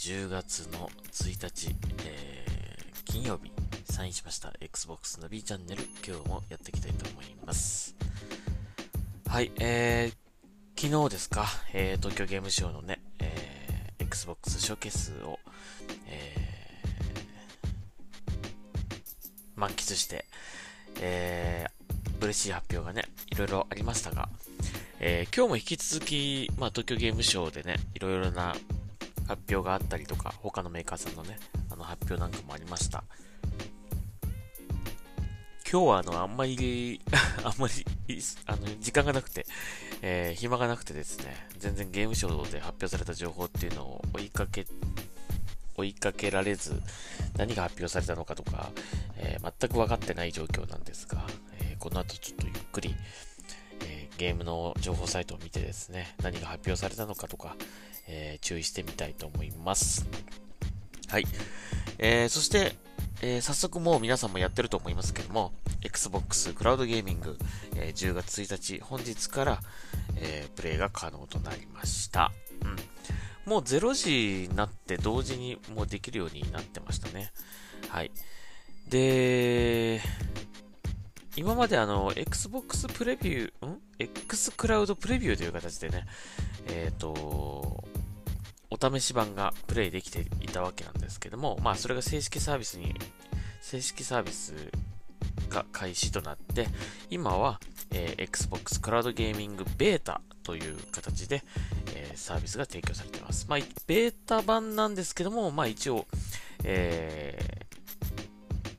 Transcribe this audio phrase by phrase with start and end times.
[0.00, 1.76] 10月の1日、
[2.06, 3.52] えー、金曜日、
[3.92, 7.94] サインしました Xbox の B チャンネル、今日もやっていきたいと思います。
[9.26, 11.44] はい、えー、昨日ですか、
[11.74, 15.38] えー、東京ゲームショウのね、えー、Xbox ショーケースを、
[16.06, 20.24] えー、満喫して、
[21.02, 24.30] えー、嬉しい発表がね、いろいろありましたが、
[24.98, 28.56] えー、今日も引き続き、まあ、東京ゲームショウでね、いろいろな
[29.30, 31.38] 発表があったりとか、他のメーカーさんのね、
[31.70, 33.04] あの発表なんかもありました。
[35.70, 37.00] 今日はあの、あんまり
[37.44, 39.46] あんまり、あの、時間がなくて、
[40.02, 44.66] えー、暇がなくてですね、全然ゲームショーで発表された情報っていうのを追いかけ、
[45.76, 46.82] 追いかけられず、
[47.36, 48.72] 何が発表されたのかとか、
[49.14, 51.24] えー、全く分かってない状況なんですが、
[51.60, 52.96] えー、この後ちょっとゆっくり、
[53.84, 57.54] えゲームの情報サイトを見てですね、何が発表されたのかとか、
[58.12, 60.06] えー、注意してみたいと思います。
[61.08, 61.24] はい。
[61.98, 62.74] えー、そして、
[63.22, 67.38] えー、早速もう皆さんもやってると思いますけども、Xbox クラウドゲーミング、
[67.76, 69.60] えー、10月1日、本日から、
[70.16, 72.32] えー、プレイが可能となりました。
[72.64, 73.50] うん。
[73.50, 77.32] もう0時になって同時にもうできるようになってましたね。
[77.88, 78.10] はい。
[78.88, 80.00] で、
[81.36, 86.06] 今まであの、Xbox プレビュー、ん ?X クラウドプレビューという形でね、
[86.66, 87.84] えっ、ー、と、
[88.70, 92.94] お試し版がプレイできていたわけなんですけども、まあそれが正式サービスに、
[93.60, 94.54] 正式サービス
[95.48, 96.68] が開始となって、
[97.10, 97.60] 今は、
[97.92, 101.42] えー、Xbox クラウドゲーミングベータという形で、
[101.94, 103.46] えー、サービスが提供されています。
[103.48, 106.06] まあ、ベータ版なんですけども、まあ一応、
[106.64, 107.38] え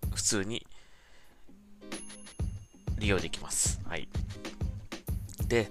[0.10, 0.66] ー、普通に
[2.98, 3.82] 利用できます。
[3.86, 4.08] はい。
[5.48, 5.68] で、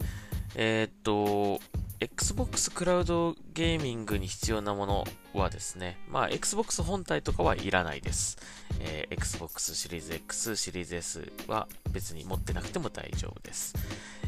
[0.56, 1.60] えー、っと、
[2.00, 8.38] Xbox クラウドゲーミングに必要なものはですね、まあ、Xbox 本体とかはいらないです。
[8.80, 13.74] えー、Xbox シリーズ X、シリーズ S は別に持ってなくても大丈夫です。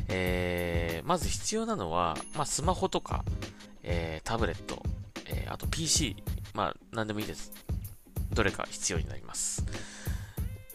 [0.08, 3.24] えー、まず必要なのは、まあ、スマホとか、
[3.82, 4.82] えー、タブレット、
[5.26, 6.22] え、あと PC、
[6.52, 7.52] まあ、なんでもいいです。
[8.34, 9.64] どれか必要になります。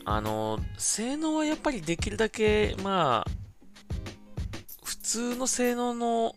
[0.04, 3.32] あの、性能はやっぱりできるだけ、まあ、
[4.84, 6.36] 普通の性能の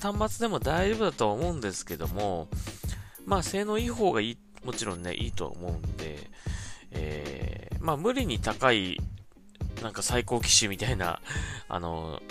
[0.00, 2.48] 端末でも大丈夫だとは思うんですけども、
[3.24, 6.18] まあ、性能いい方がいい、もちろんね、いいとは思うんで、
[6.92, 9.00] えー、まあ、無理に高い、
[9.82, 11.20] なんか最高機種みたいな、
[11.68, 12.22] あの、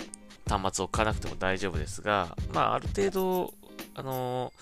[0.48, 3.54] 端末を買わなくても大丈夫ですが、まあ、ある程度、
[3.94, 4.52] あの、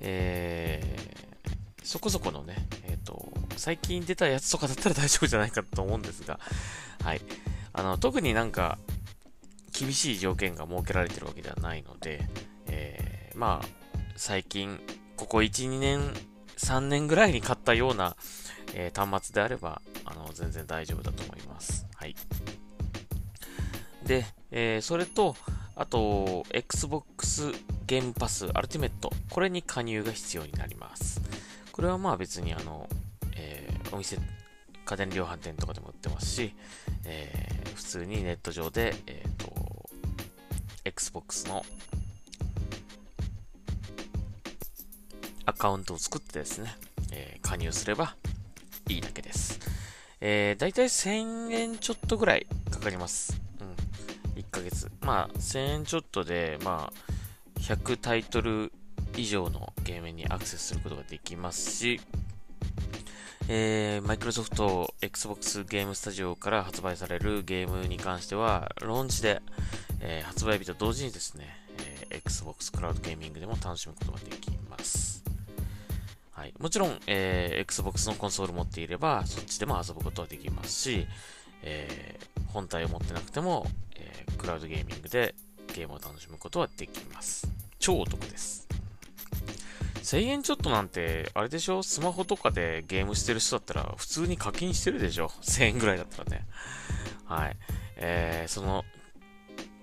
[0.00, 6.40] えー、そこそこのね、えっ、ー、と、最近出たやつとかだったら大丈夫じゃないかと思うんですが、
[7.02, 7.20] はい。
[7.72, 8.78] あの、特になんか、
[9.82, 12.28] 厳しい条件が設けられてるわけではないので、
[12.68, 13.66] えー、まあ、
[14.14, 14.78] 最近、
[15.16, 16.00] ここ1、2年、
[16.56, 18.14] 3年ぐらいに買ったような、
[18.74, 21.84] えー、端末であれば、あの、全然大丈夫だと思います。
[21.96, 22.14] はい。
[24.06, 25.34] で、えー、それと、
[25.74, 27.50] あと、Xbox
[27.88, 29.10] ゲームパスアルティメット。
[29.30, 31.20] これに加入が必要になります。
[31.72, 32.88] これはまあ別にあの
[33.34, 34.18] え、お店、
[34.84, 36.54] 家電量販店とかでも売ってますし、
[37.04, 39.61] えー、普通にネット上で、えっ、ー、と、
[40.84, 41.64] Xbox の
[45.44, 46.74] アカウントを作ってですね、
[47.12, 48.14] えー、加入すれば
[48.88, 49.60] いいだけです。
[50.20, 53.40] えー、だいたい1000円ちょっとぐらいかかります。
[53.60, 54.40] うん。
[54.40, 54.90] 1ヶ月。
[55.00, 58.72] まあ、1000円ちょっとで、まあ、100タイトル
[59.16, 62.00] 以上のゲームにアクセスすることができますし、
[63.48, 69.42] えー、マイクロソフト Xbox ゲームスタジオから発売されるゲームに関しては、ローンチで、
[70.02, 75.22] えー、発売日と同時にですね、えー、Xbox クラウドゲーミングでも楽しむことができます。
[76.32, 76.54] はい。
[76.58, 81.06] もちろん、えー、Xbox のコンソール持っていれば、そっちでも遊ぶことはできますし、
[81.62, 82.18] え、
[82.48, 85.34] 本体を持ってなくても、え、クラウドゲーミングで
[85.74, 87.48] ゲームを楽しむことはできます。
[87.78, 88.66] 超お得です。
[90.02, 91.82] 1000円ちょっとなんて、あれでしょ？
[91.84, 96.44] スマホとかでゲームしてる人だったら、普通に課金してるでしょ ?1000 円ぐらいだったらね。
[97.24, 97.56] はい。
[97.96, 98.84] えー、その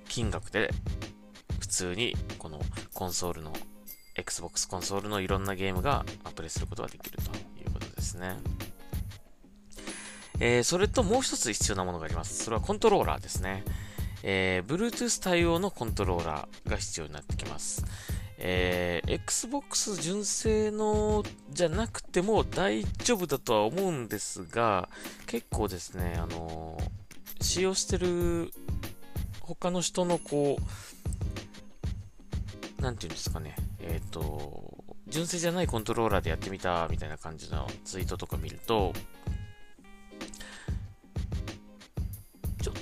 [0.09, 0.69] 金額で、
[1.59, 2.59] 普通にこの
[2.93, 3.53] コンソールの、
[4.15, 6.03] Xbox コンソールのいろんなゲームが
[6.35, 8.35] プレイすることができるということですね。
[10.41, 12.43] えー、それともう一つ必要なものがあります。
[12.43, 13.63] それはコントローラーですね。
[14.23, 17.85] えー、Bluetooth 対応のコントローラーが必要になってきます。
[18.37, 24.89] えー、Xbox 純正のじゃなくても大丈夫だとは思うんですが、
[25.27, 28.51] 結構ですね、あのー、使用してる
[29.55, 30.57] 他の人のこ
[32.77, 34.73] う、なんていうんですかね、えっ、ー、と、
[35.07, 38.93] 純正じゃないコントローラーでやってみたみたいな感じのツイートとか見ると、
[42.61, 42.73] ちょ、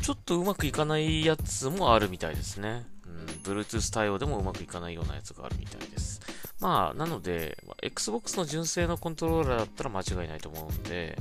[0.00, 2.86] ちょっとうまくいかないやつもあるみたいですね。
[3.04, 6.20] うん、Bluetooth 対応でもうまくいかないようなやつがあるみたいです。
[6.60, 11.18] まあ、なので、Xbox の純正のコントローラーだったら間違いないと思うんで、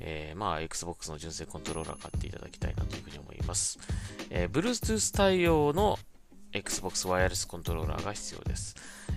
[0.00, 3.78] えー、まあ、Xbox の純正コントローラー買っていただきたいなというふうに思います。
[4.30, 5.98] えー、Bluetooth 対応の
[6.52, 8.74] Xbox ワイヤレスコントローラーが必要です。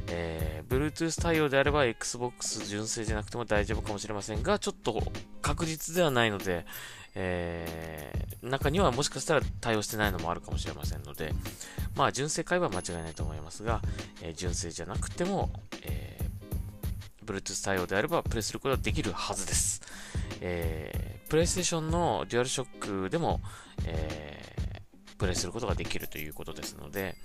[0.08, 5.02] えー、Bluetooth 対応であれば Xbox 純正じゃなくても大丈夫かもしれませんが、ちょっと
[5.42, 6.66] 確実ではないので、
[7.16, 11.34] えー、中にはもしかしたら対応してないのもあるかもしれませんので、
[11.96, 13.82] まあ、純正買えば間違いないと思いますが、
[14.22, 15.52] えー、純正じゃなくても、
[15.84, 19.82] えー、Bluetooth 対応であればプレイすることができるはずです。
[20.46, 23.40] えー、プレイステーションのデュアルショックでも、
[23.86, 27.16] えー、プレイすることができるということですので、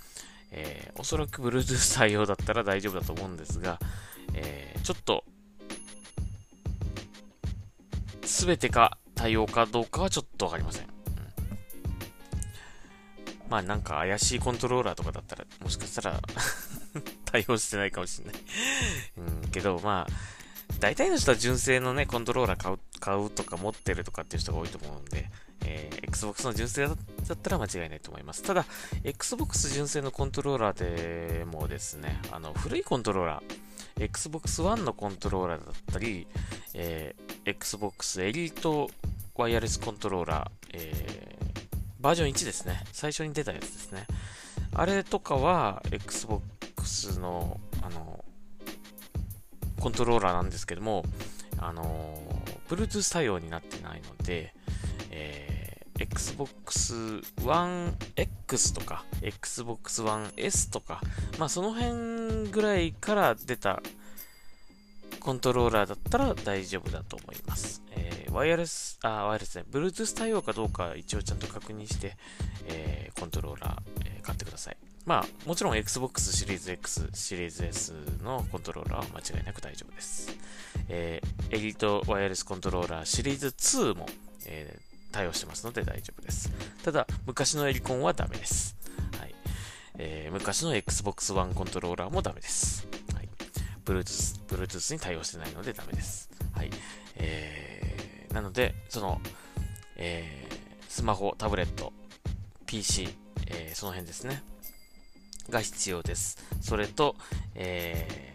[0.53, 3.81] えー、おそらく Bluetooth 対応だったら大丈夫だと思うんですが、
[4.35, 5.25] えー、ちょっと、
[8.25, 10.85] すべてか対応かどうかはちょっとわかりません。
[10.85, 10.91] うん、
[13.51, 16.21] まあなんか怪しいコントローラーとかだったら、もしかしたら
[17.27, 18.35] 対応してないかもしれない。
[19.17, 20.13] うん、けどまあ、
[20.79, 25.31] 大体の人は純正のね、コントローラー買う買うとか持ってるとかっていう人が多いと思うんで、
[25.65, 26.95] えー、Xbox の純正だ
[27.33, 28.43] ったら間違いないと思います。
[28.43, 28.65] ただ、
[29.05, 36.27] Xbox 純正のコントローラーでもですね、あの、古いコントローラー、Xbox One のコントローラーだったり、
[36.75, 38.89] えー、Xbox Elite
[39.35, 41.63] ワイヤレスコントローラー、えー、
[42.01, 42.85] バージョン1ですね。
[42.93, 44.07] 最初に出たやつですね。
[44.75, 48.25] あれとかは、Xbox の、あの、
[49.81, 51.05] コントローラーなんですけども、
[51.59, 52.38] あの、
[52.69, 54.55] Bluetooth 対応になってないので、
[55.11, 61.01] えー、Xbox One X とか、Xbox One S とか、
[61.39, 63.83] まあその辺ぐらいから出た
[65.21, 67.83] コントローラーだったら大丈夫だと思います。
[67.91, 72.17] えー、ワイヤレス、あ、ワイヤレスね、Bluetooth 対応かどうか一応ちゃんと確認して、
[72.67, 73.77] えー、コントローラー、
[74.07, 74.77] えー、買ってください。
[75.09, 80.37] まあ、もちろん Xbox シリーズ X、シリーズ S のコントローラーは間違いなく大丈夫です。
[80.91, 84.07] えー、エリートワイヤレスコントローラーシリーズ2も、
[84.45, 86.53] えー、対応してますので大丈夫です。
[86.85, 88.77] ただ、昔のエリコンはダメです。
[89.19, 89.35] はい。
[89.97, 92.87] えー、昔の Xbox One コントローラーもダメです。
[93.15, 93.31] はい。
[93.87, 96.29] Bluetooth、Bluetooth に対応してないのでダメです。
[96.53, 96.71] はい。
[97.15, 99.23] えー、なので、その、
[99.97, 101.95] えー、スマホ、タブレット、
[102.67, 103.09] PC、
[103.47, 104.43] えー、その辺ですね。
[105.51, 106.39] が必要です。
[106.61, 107.17] それと、
[107.55, 108.35] え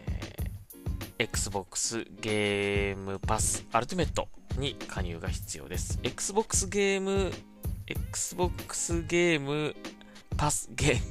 [1.17, 4.27] ー、Xbox ゲームパスアルティメット
[4.57, 5.99] に加入が必要です。
[6.03, 7.31] Xbox ゲーム、
[7.87, 9.75] Xbox ゲーム
[10.37, 11.01] パス、ゲ、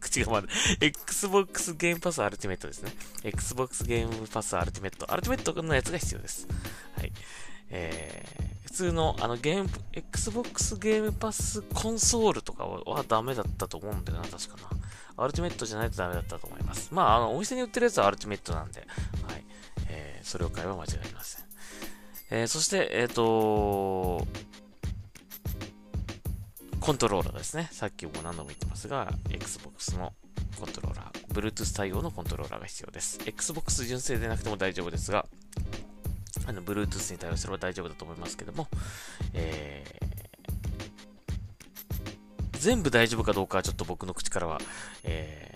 [0.00, 0.48] 口がまる。
[0.80, 2.92] Xbox ゲームパスアルティメットですね。
[3.24, 5.10] Xbox ゲームパスアルティメット。
[5.12, 6.46] アルティメットのやつが必要です。
[6.96, 7.12] はい。
[7.70, 14.78] えー、普通の、あの、ゲーム、Xbox ゲームパスコンソールとかはダメだったと思うんだよな、確かな。
[15.18, 16.88] アルティメットじゃないとダメだったと思います。
[16.92, 18.86] まあ、あの、お店に売ってるやつはアルティメットなんで、
[19.26, 19.44] はい。
[19.88, 21.44] えー、それを買えば間違いません。
[22.30, 24.26] えー、そして、えっ、ー、と
[26.80, 27.68] コントローラーですね。
[27.72, 30.12] さっきも何度も言ってますが、Xbox の
[30.58, 33.18] コントローラー、Bluetooth 対応のコントローラーが必要です。
[33.26, 35.26] Xbox 純正でなくても大丈夫ですが、
[36.46, 38.68] あの、Bluetooth に対応すれば大丈夫だと思いますけども、
[39.34, 40.08] えー、
[42.58, 44.58] 全部大丈夫かどうかはちょっと僕の口からは、
[45.04, 45.50] え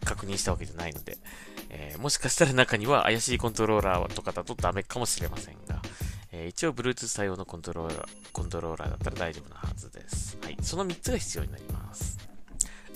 [0.00, 1.18] ー、確認したわけじゃないので、
[1.70, 5.80] えー、もしかしたら中には怪しいコントローラーとかだとダメかもしれませんが、
[6.32, 10.38] えー、一応 Bluetooth 対応のコントローラー、コントローラーだったら大丈夫なはずです。
[10.42, 10.56] はい。
[10.60, 12.18] その3つが必要になります。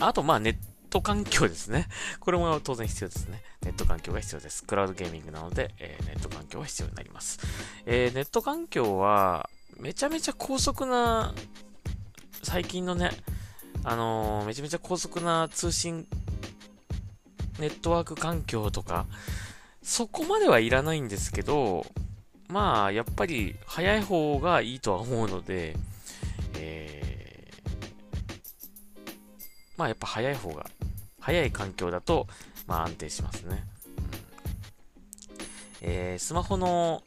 [0.01, 0.57] あと、まあ、ネッ
[0.91, 1.89] ト環境ですね。
[2.21, 3.43] これも当然必要ですね。
[3.63, 4.65] ネット環境が必要です。
[4.65, 7.39] クラウドゲーミングなので、えー、ネット環境が必要になります。
[7.87, 9.49] えー、ネット環境は、
[9.79, 11.35] めちゃめちゃ高速な、
[12.43, 13.11] 最近のね、
[13.85, 16.07] あのー、めちゃめちゃ高速な通信
[17.61, 19.07] ネットワーク環境とか、
[19.83, 21.87] そこまではいらないんですけど、
[22.49, 25.77] まあ、やっぱり早い方がいいとは思うので、
[26.59, 27.71] えー、
[29.77, 30.67] まあやっぱ早い方が、
[31.21, 32.27] 早い環境だと、
[32.67, 33.65] まあ安定しますね。
[35.83, 37.03] うん、えー、スマホの、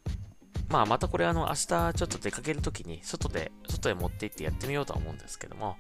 [0.70, 5.78] まあまたこれあの明日ちょっと出かけるときに外で、外へ持って行ってやってみようとは思うんですけども、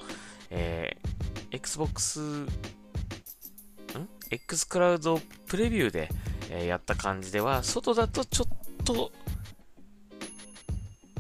[0.49, 2.47] えー、Xbox ん
[4.29, 6.09] ?X クラウドプレビューで、
[6.49, 9.11] えー、やった感じでは、外だとちょっと、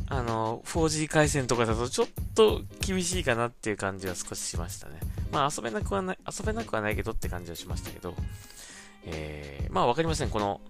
[0.07, 4.99] あの、4G 回線とかだとちょっと厳しいかなっていう感じは少ししましたね。
[5.31, 8.15] まあ遊べなくはない、遊べなくはないけどって感じはしましたけど、
[9.05, 10.29] えー、まあわかりません。
[10.29, 10.61] この、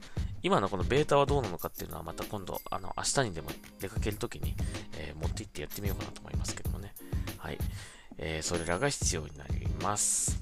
[0.45, 3.49] 今のこのベータはどうなのかっていうのはまた今度、あの、明日にでも
[3.79, 4.53] 出かけるときに、
[4.95, 6.93] えー、持って行ってやってみようかなと思いますけどもね。
[7.39, 7.57] はい。
[8.19, 10.39] えー、それらが必要になります。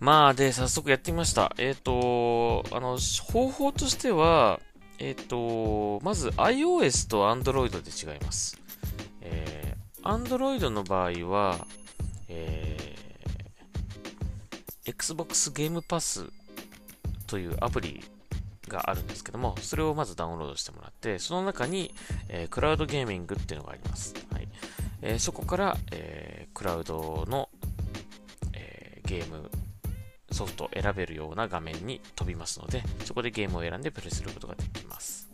[0.00, 1.54] まあ、で、早速やってみました。
[1.56, 4.58] えっ、ー、と、あの、方法としては、
[4.98, 8.58] えっ、ー、と、まず iOS と Android で違います。
[9.20, 11.64] えー、Android の場合は、
[12.28, 16.32] えー、Xbox ゲームパス
[17.28, 18.02] というアプリ
[18.66, 21.94] があるんですけども、それをまずダウンロードしてもらって、その中に、
[22.28, 24.14] えー、クラウドゲーミングっていうのがあります。
[24.32, 24.48] はい
[25.02, 27.48] えー、そこから、えー、クラウドの、
[28.52, 29.50] え、ゲーム
[30.30, 35.28] ソフトを選べるような画面に飛びますので、そこでゲームを選んでプレイすることができます。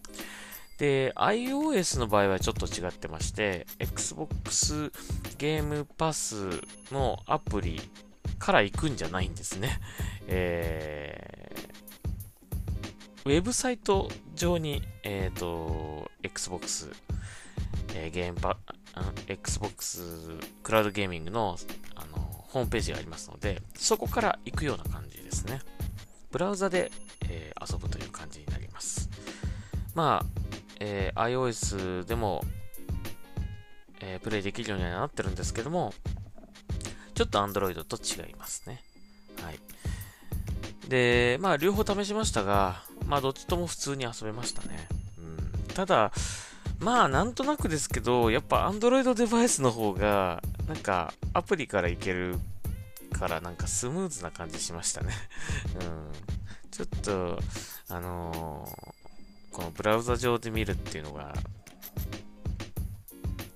[0.78, 4.92] で、iOS の場合はちょっと違ってまして、Xbox
[5.38, 6.48] ゲームパス
[6.90, 7.80] のアプリ
[8.38, 9.80] から行くんじゃないんですね。
[10.26, 11.33] えー、
[13.24, 16.92] ウェブサイト上に、えっ、ー、と、Xbox、
[17.94, 18.58] えー、ゲームパ、
[19.28, 21.56] Xbox クラウドゲーミングの
[21.94, 25.60] あのホームページがありますので、そこから行くような感じですね。
[26.30, 26.92] ブラウザで、
[27.26, 29.08] えー、遊ぶという感じになります。
[29.94, 30.26] まあ、
[30.80, 32.44] えー、iOS でも、
[34.00, 35.94] えー、プレイできるようにはなってるんですけども、
[37.14, 38.82] ちょっと Android と違いますね。
[39.42, 39.58] はい。
[40.88, 44.88] で、まあ、両方試しましたが、まあ、どっちとも普通に遊べましたね。
[45.18, 45.74] うん。
[45.74, 46.12] ただ、
[46.78, 52.36] まあ、なんとなくですけど、やっぱ Android デバイスの方が、なんか、アプリからいける
[53.12, 55.14] からなんかスムーズな感じしましたね
[55.80, 56.70] うん。
[56.70, 57.38] ちょっと、
[57.88, 61.32] あのー、このブラウザ上で見るっていうのが、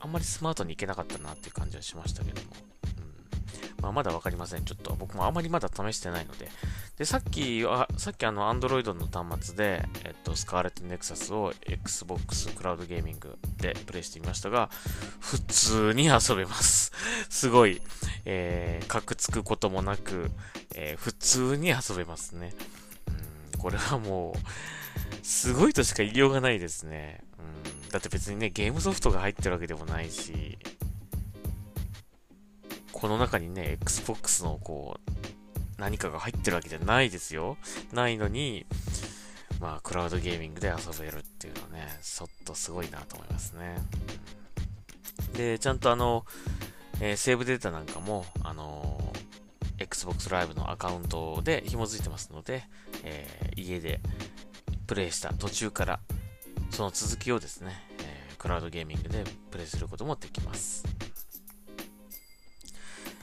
[0.00, 2.77] あんまりスマートにいけなかったなっていう感じはしましたけども。
[3.80, 4.64] まあ、まだわかりません。
[4.64, 6.50] ちょっと僕もあまりまだ試してないので。
[6.96, 14.68] で、さっきは、さっきあの、Android の端末で、えっと、スカーレット Nexus を Xbox クラウドゲーミングでプレイしてみましたが、
[15.20, 16.92] 普通に遊べます。
[17.30, 17.80] すごい、
[18.24, 20.30] えー、かくつくこともなく、
[20.74, 22.52] えー、普通に遊べますね。
[23.54, 27.20] うん、これはもう、すごいとしか言いようがないですね。
[27.38, 30.58] うん、だって別にね、ゲームソフトが入ってるわけでもないし、
[33.00, 37.56] この中にね、Xbox のこう、何かが入ってるわけじゃないですよ。
[37.92, 38.66] ないのに、
[39.60, 43.76] まあ、クラウドゲーミングで遊べるっていうのはね、ちょっとすごいなと思いますね。
[45.34, 46.26] で、ちゃんとあの、
[47.00, 52.64] えー、セーブデータなんかも、あのー、Xbox Live のアカウントで紐づいてますので、
[53.04, 54.00] えー、家で
[54.88, 56.00] プレイした途中から、
[56.70, 60.97] その続きをですね、えクラウドゲーミングでプレイすることもできます。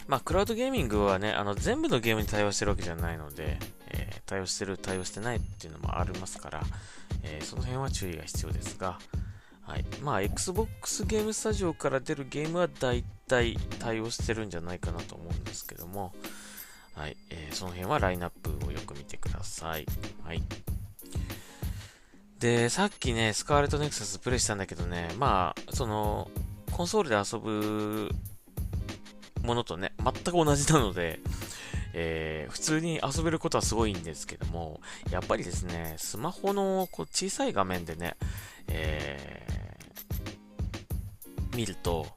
[0.07, 3.57] まあ、クラウドゲーミングはね、あの、全部のゲームに対応してるわけじゃないので、
[3.89, 6.63] えー、対応してる、対応してないっていうのもありますから、
[7.23, 8.99] えー、その辺は注意が必要ですが、
[9.63, 9.85] はい。
[10.01, 16.13] まあ、Xbox ゲームスタジオから出るゲームは大体対応してるんじゃないかなと思うんですけども、
[16.93, 17.17] はい。
[17.31, 19.87] えー、その辺はラインナップをよく見てください。
[20.23, 20.43] はい。
[22.39, 26.29] で、さっきね、スカーレットネクサスプレイしたんだけどね、まあ、その、
[26.71, 28.11] コンソールで遊ぶ
[29.41, 31.19] ものとね、全く同じなので、
[31.93, 38.15] えー、普通に遊べることはすごいんですけども、やっぱりですね、スマホのこう小さい画面でね、
[38.67, 42.07] えー、見ると、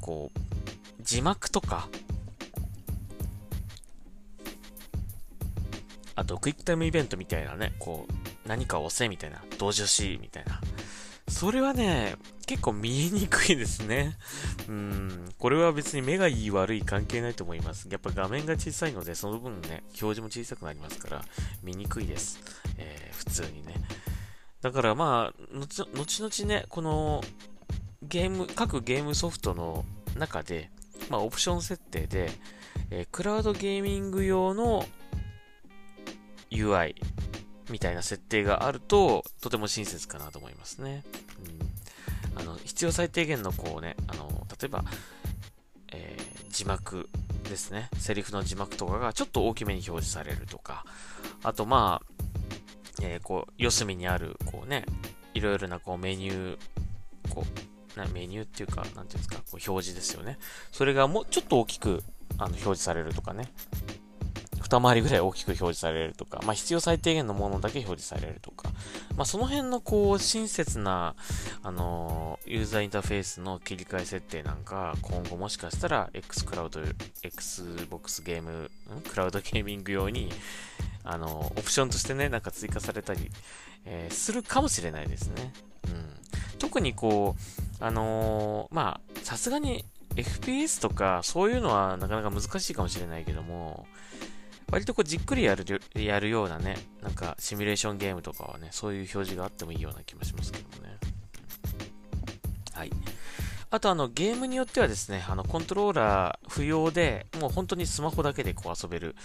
[0.00, 1.88] こう、字幕とか、
[6.16, 10.60] あと、クイックタイムイベントみたいなね、こう、何か押せみたいな、同時しみたいな。
[11.28, 12.16] それはね、
[12.46, 14.16] 結構見えにくいですね。
[14.68, 17.88] うん、これは別に目がいい悪い関係ないと思います。
[17.90, 21.24] やっぱ画面が小さいので、その分ね、表示も小さくなりますから、
[21.62, 22.40] 見にくいです。
[22.78, 23.74] えー、普通にね。
[24.62, 27.22] だからまあ、後々ね、この、
[28.02, 29.84] ゲーム、各ゲームソフトの
[30.16, 30.70] 中で、
[31.10, 32.30] まあ、オプション設定で、
[32.90, 34.86] えー、クラウドゲーミング用の
[36.50, 36.94] UI
[37.70, 41.04] みたいな設定があると、とても親切かなと思いますね。
[41.44, 41.75] うん、
[42.36, 44.84] あの必要最低限のこうね、あの例えば、
[45.92, 47.08] えー、字幕
[47.48, 47.88] ですね。
[47.98, 50.84] セリフの字幕とかがちょっと大きめに表示されるとか、
[51.42, 54.84] あとまあ、えー、こう、四隅にある、こうね、
[55.34, 56.58] いろいろなこうメニュー、
[57.30, 60.38] こう、なメニューっていうか、なんていうんですか、こう表示ですよね。
[60.72, 62.02] それがもうちょっと大きく
[62.38, 63.50] あの表示されるとかね。
[64.66, 68.70] 二回りぐらい大きく表示されるとか、まあ、必要最低限のものだけ表示されるとか、
[69.16, 71.14] まあ、その辺のこう、親切な、
[71.62, 76.80] あのー、ユーザーインターフェースの切り替え設定なんか、今後もしかしたら X クラウド、
[77.22, 78.70] Xbox ゲーム、
[79.08, 80.30] クラウドゲーミング用に、
[81.04, 83.30] あのー、オプションとしてね、なんか追加されたり、
[83.84, 85.52] えー、するかもしれないですね。
[85.86, 86.58] うん。
[86.58, 89.84] 特にこう、あのまあ、さすがに
[90.16, 93.86] FPS とか、そういうのはなかなか難しいかもしれないけども、
[94.70, 100.96] 割とこうじっくりやる、やるようなね、なんかシミュレーションゲームとかはね、そういう表示があってもいいような気もしますけどもね。
[102.72, 102.90] はい。
[103.70, 109.16] あとあの、ゲームによってはですね、あの、コントローラー不要で、もう本当にスマホだけでこう遊べる、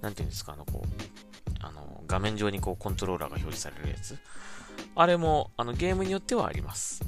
[0.00, 0.88] なんていうんですか、あの、こう、
[1.60, 4.18] あの、画面上にこうコントローラーが表示されるやつ。
[4.94, 7.02] あれも、あの、ゲームによってはあります。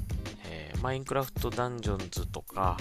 [0.45, 2.77] えー、マインクラフトダンジョンズとか、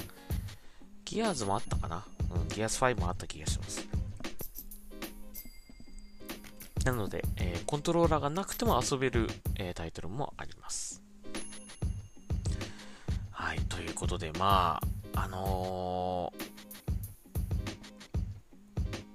[1.04, 2.04] ギアーズもあったかな？
[2.34, 3.86] うん、ギアーズ5もあった気がします。
[6.84, 11.02] なので、えー、コントローラーがなくても遊べる、えー、タイトルもあります。
[13.30, 14.80] はい、ということで、ま
[15.14, 16.52] あ、あのー、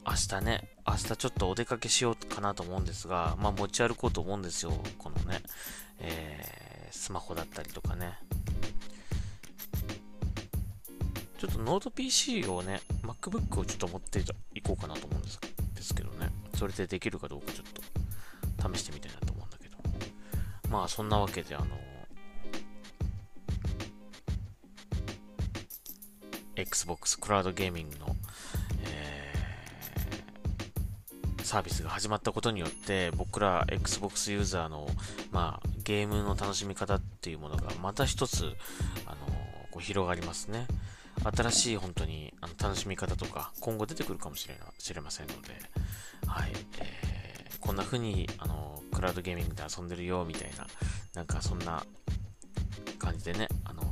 [0.09, 4.71] 明日ね、明日ちょっとお出かけしようかなと思うんですが、まあ持ち歩こうと思うんですよ。
[4.97, 5.41] このね、
[5.99, 8.17] えー、スマホだったりとかね。
[11.37, 14.23] ちょっとノート PC をね、MacBook をちょっと持って
[14.55, 15.39] いこうかなと思うんです
[15.75, 16.16] ですけどね。
[16.57, 19.77] それでできるかどうかちょっと試してみたいなと思うんだけど。
[20.69, 21.67] まあそんなわけで、あの、
[26.55, 28.15] Xbox クラウドゲーミングの、
[28.81, 34.87] えー、サービスが始まったことによって、僕ら Xbox ユーザーの、
[35.31, 38.45] まあ、ゲームの楽しみ方っていうものがまた一つ、
[39.05, 39.27] あの
[39.69, 40.65] こう広がりますね。
[41.23, 45.49] 新しい本当にあの楽しみ方とか今後出てくるかもしれな知れませんので、
[46.25, 50.67] はい、えー、こんな風にあのクラウドゲーミングで遊んでるよみたいな、
[51.13, 51.83] なんかそんな
[52.97, 53.83] 感じでね、あの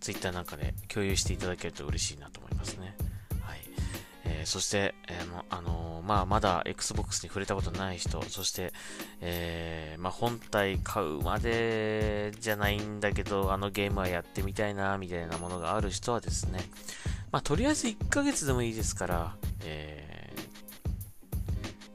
[0.00, 2.96] Twitter なんかで共有していただけると嬉しいなと思いますね。
[4.42, 8.72] ー、そして、えー、あのー、まあ、まだ Xbox に触れたことない人、そして、
[9.20, 16.60] え、まあ、本体買うまでじゃないんだけど、あのゲームはやってみたいな、みたいなものがある人はですね、
[17.30, 20.32] まあ、とりあえず1ヶ月でもいいですから、え、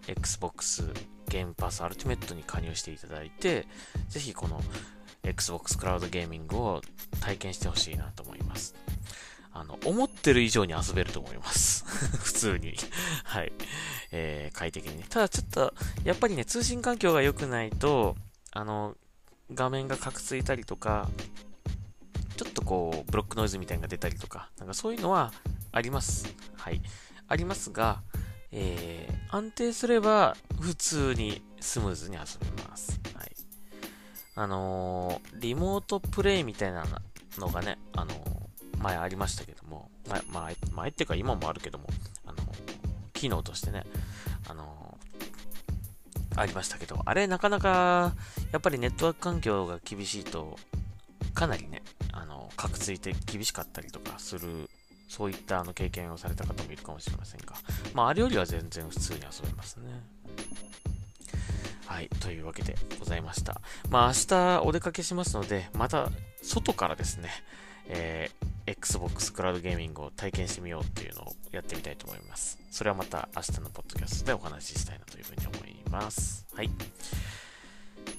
[0.07, 0.91] Xbox
[1.29, 3.67] ゲームパスアルティメットに加入していただいて、
[4.09, 4.61] ぜひこの
[5.23, 6.81] Xbox クラウドゲーミングを
[7.19, 8.75] 体験してほしいなと思います。
[9.59, 11.83] あの、思ってる以上に遊べると思います。
[12.21, 12.75] 普通に
[13.23, 13.51] はい。
[14.11, 15.03] えー、快適に。
[15.03, 18.15] ただちょっと、やっぱりね、通信環境が良くないと、
[18.51, 18.95] あの、
[19.53, 21.09] 画面がカクついたりとか、
[22.35, 25.33] ちょっとこう、ブロックノイズみたいなのが出たりとか、なんかそういうのは
[25.71, 26.33] あります。
[26.55, 26.81] はい。
[27.27, 28.03] ありますが、
[28.51, 32.99] えー、安定すれば普通にスムーズに遊べます。
[33.15, 33.35] はい。
[34.35, 36.85] あのー、リモートプレイみたいな
[37.37, 38.36] のがね、あのー、
[38.77, 41.87] 前ありましたけども、前、前、前っていうか今もあるけども、
[42.25, 42.37] あの、
[43.13, 43.83] 機能としてね、
[44.47, 44.97] あの
[46.35, 48.13] ありましたけど、あれなかなか、
[48.51, 50.57] やっぱりネットワーク環境が厳しいと、
[51.33, 51.81] かなりね、
[52.13, 54.69] あの、カクついて厳しかったりとかする、
[55.09, 57.55] そういったあの経験をされた方もいるかもしれませんが、
[57.93, 59.89] まあ、あれよりは全然普通に遊べますね。
[61.87, 63.61] はい、というわけでございました。
[63.89, 66.11] まあ明日お出かけしますので、また
[66.43, 67.29] 外からですね、
[67.89, 72.59] えー、Xbox クラウドゲーミングを体験してみようっていうのをやってみたいと思います。
[72.71, 76.45] それはまた明日のポッドキャストでお話ししたいなというふうに思います。
[76.53, 76.69] はい。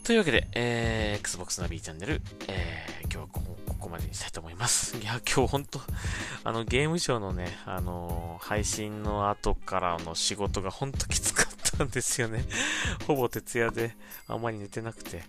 [0.05, 4.97] というわけで、えー、Xbox ナビチャンネル、えー、今日はここまでにしたいと思います。
[4.99, 5.81] いや、今日ほんと、
[6.45, 12.45] あの、ゲームショーのね、あのー、配信の後からの仕事がほんときつかったんですよね。
[13.07, 15.23] ほぼ徹夜で、あんまり寝てなくて、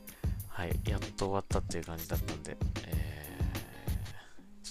[0.48, 2.99] はい、やっと終わったっていう感じだったんで、えー、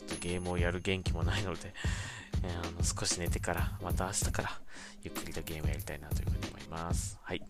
[0.09, 1.75] とゲームをやる元気もないので、
[2.42, 4.61] えー、あの少し寝てから、また明日から
[5.03, 7.18] ゆっくりとゲームやりたいなというふうに思います。
[7.23, 7.42] はい。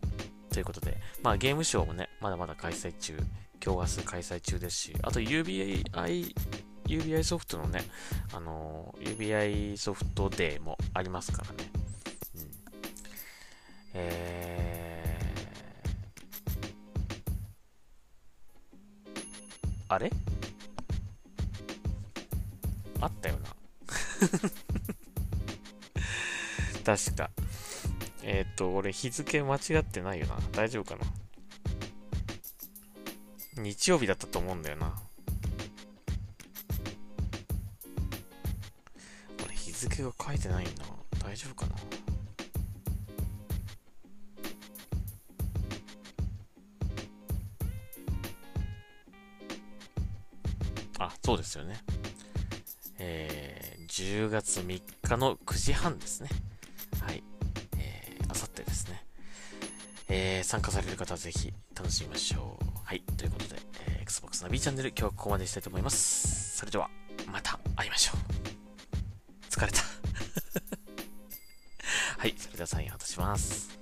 [0.51, 3.17] ということで、まあゲームショーもね、まだまだ開催中、
[3.65, 5.85] 今日明日開催中ですし、あと UBI、
[6.87, 7.85] UBI ソフトのね、
[8.33, 11.71] あの、UBI ソフトデーもありますからね。
[12.37, 12.51] うん。
[13.95, 20.11] えー、あれ？
[23.01, 23.49] あったよな
[26.97, 27.31] 確か。
[28.23, 30.37] えっ、と、俺日付間違ってないよな。
[30.53, 31.05] 大丈夫かな。
[33.63, 34.95] 日曜日だったと思うんだよな。
[39.45, 40.71] 俺日付が書いてないな。
[41.23, 41.77] 大丈夫かな。
[51.01, 51.81] あ、そうですよね。
[52.99, 56.29] えー、10月3日の9時半ですね。
[57.01, 57.23] はい。
[57.77, 59.05] えー、あさってですね。
[60.09, 62.65] えー、参加される方はぜひ楽しみましょう。
[62.85, 63.03] はい。
[63.17, 63.57] ということで、
[63.87, 66.57] えー、Xbox ナビチャンネル今日はここまでしたいと思います。
[66.57, 66.91] それでは、
[67.31, 68.17] また会いましょう。
[69.51, 69.83] 疲れた。
[72.19, 72.35] はい。
[72.37, 73.78] それではサインを渡します。